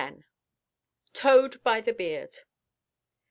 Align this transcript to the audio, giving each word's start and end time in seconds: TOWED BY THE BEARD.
TOWED 1.13 1.61
BY 1.63 1.81
THE 1.81 1.93
BEARD. 1.93 2.35